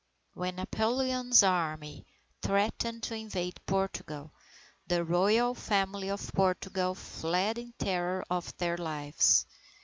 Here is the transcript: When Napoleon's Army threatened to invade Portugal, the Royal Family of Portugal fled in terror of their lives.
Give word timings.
When 0.33 0.55
Napoleon's 0.55 1.43
Army 1.43 2.07
threatened 2.41 3.03
to 3.03 3.13
invade 3.15 3.59
Portugal, 3.67 4.31
the 4.87 5.03
Royal 5.03 5.53
Family 5.53 6.09
of 6.09 6.27
Portugal 6.33 6.95
fled 6.95 7.59
in 7.59 7.71
terror 7.77 8.25
of 8.27 8.51
their 8.57 8.77
lives. 8.77 9.45